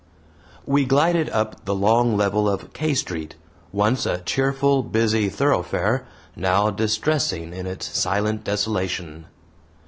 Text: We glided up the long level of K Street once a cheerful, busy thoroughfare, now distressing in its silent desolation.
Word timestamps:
We 0.65 0.83
glided 0.85 1.29
up 1.29 1.65
the 1.65 1.75
long 1.75 2.17
level 2.17 2.49
of 2.49 2.73
K 2.73 2.95
Street 2.95 3.35
once 3.71 4.07
a 4.07 4.17
cheerful, 4.21 4.81
busy 4.81 5.29
thoroughfare, 5.29 6.07
now 6.35 6.71
distressing 6.71 7.53
in 7.53 7.67
its 7.67 7.85
silent 7.99 8.43
desolation. 8.43 9.27